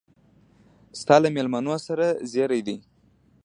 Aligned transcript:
ستا 0.99 1.15
له 1.23 1.29
مېلمنو 1.35 1.75
سره 1.87 2.05
زېري 2.31 2.61
دي. 2.67 2.75